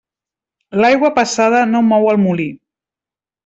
L'aigua 0.79 1.11
passada 1.19 1.61
no 1.75 1.85
mou 1.93 2.11
el 2.17 2.21
molí. 2.27 2.51